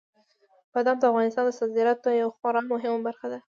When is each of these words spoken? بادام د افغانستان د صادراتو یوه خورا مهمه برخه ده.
بادام 0.73 0.97
د 0.99 1.03
افغانستان 1.11 1.43
د 1.45 1.51
صادراتو 1.59 2.19
یوه 2.21 2.33
خورا 2.37 2.61
مهمه 2.73 2.99
برخه 3.07 3.27
ده. 3.31 3.39